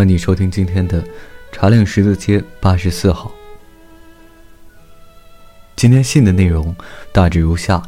[0.00, 1.04] 欢迎你收听今天的
[1.52, 3.30] 茶陵十字街八十四号。
[5.76, 6.74] 今天信的内容
[7.12, 7.82] 大致如下。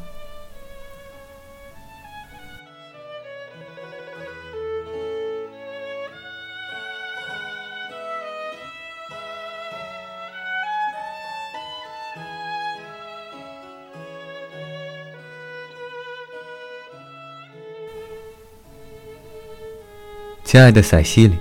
[20.44, 21.38] 亲爱的塞西里，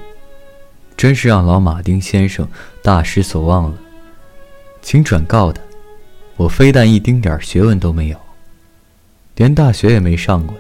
[1.02, 2.48] 真是让老马丁先生
[2.84, 3.76] 大失所望了。
[4.84, 5.59] 请转告他，
[6.38, 8.22] 我非但一丁点学问都没有，
[9.36, 10.56] 连大学也没上过。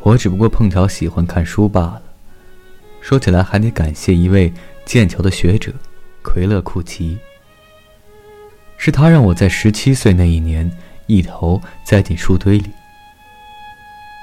[0.00, 2.02] 我只不过碰巧喜欢看书罢了。
[3.02, 4.50] 说起来，还得感谢一位
[4.86, 5.70] 剑桥的学者
[6.22, 7.18] 奎勒库奇，
[8.78, 10.72] 是他让我在十七岁那一年
[11.06, 12.70] 一头栽进书堆里，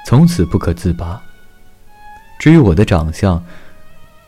[0.04, 1.22] 从此不可自拔。
[2.40, 3.40] 至于我的长相，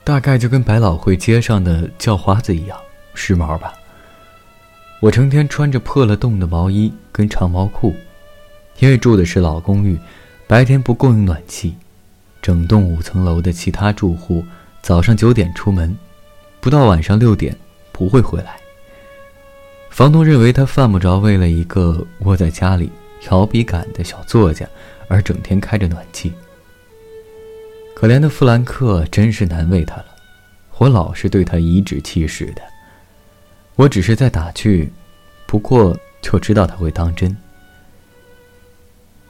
[0.04, 2.78] 大概就跟百老汇街上的叫花子一样
[3.14, 3.72] 时髦吧。
[5.00, 7.94] 我成天穿着破了洞的毛衣跟长毛裤，
[8.78, 9.98] 因为住的是老公寓，
[10.46, 11.74] 白天不供应暖气，
[12.40, 14.44] 整栋五层楼的其他住户
[14.80, 15.96] 早上九点出门，
[16.60, 17.56] 不到晚上六点
[17.90, 18.56] 不会回来。
[19.90, 24.66] 房东认为他犯不着为了一个窝在家里调笔杆的小作家
[25.06, 26.32] 而整天开着暖气。
[28.02, 30.06] 可怜的弗兰克真是难为他了，
[30.78, 32.60] 我老是对他颐指气使的。
[33.76, 34.90] 我只是在打趣，
[35.46, 37.36] 不过就知道他会当真。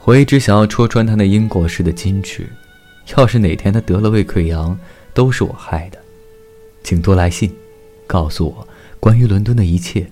[0.04, 2.48] 我一直想要戳穿他那英国式的矜持，
[3.14, 4.74] 要是哪天他得了胃溃疡，
[5.12, 5.98] 都是我害的。
[6.82, 7.54] 请多来信，
[8.06, 8.66] 告诉我
[8.98, 10.10] 关于伦敦的一切。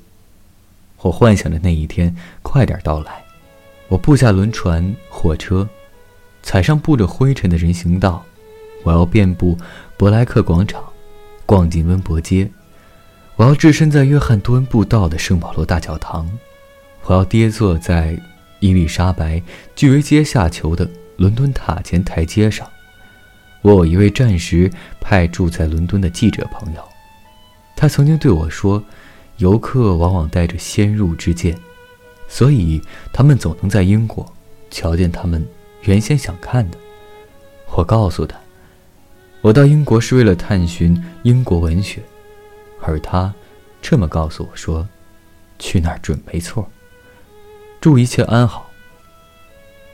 [0.99, 3.25] 我幻想着那一天快点到来，
[3.89, 5.67] 我步下轮船、火车，
[6.43, 8.23] 踩上布着灰尘的人行道。
[8.83, 9.57] 我要遍布
[9.97, 10.83] 伯莱克广场，
[11.45, 12.49] 逛进温伯街；
[13.37, 16.27] 我要置身在约翰多恩布道的圣保罗大教堂；
[17.05, 18.19] 我要跌坐在
[18.61, 19.43] 伊丽莎白
[19.75, 22.67] 据为阶下囚的伦敦塔前台阶上。
[23.63, 24.71] 我有一位暂时
[25.03, 26.83] 派驻在伦敦的记者朋友，
[27.77, 28.83] 他曾经对我说
[29.37, 31.55] ：“游客往往带着先入之见，
[32.27, 32.81] 所以
[33.13, 34.27] 他们总能在英国
[34.71, 35.47] 瞧见他们
[35.83, 36.79] 原先想看的。”
[37.77, 38.40] 我告诉他。
[39.43, 42.03] 我到英国是为了探寻英国文学，
[42.81, 43.33] 而他
[43.81, 44.87] 这么告诉我说
[45.59, 46.69] ：“去那儿准没错。”
[47.81, 48.71] 祝一切安好，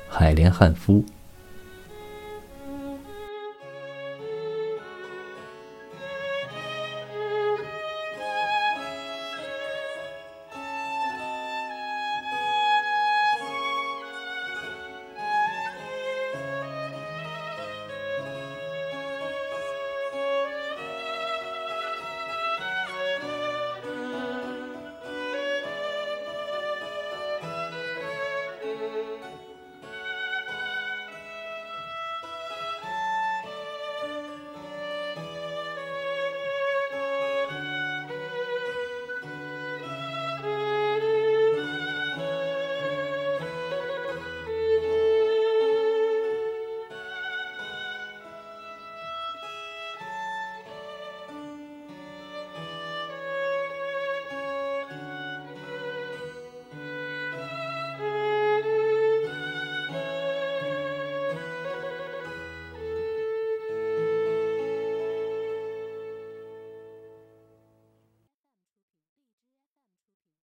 [0.09, 1.05] 海莲汉夫。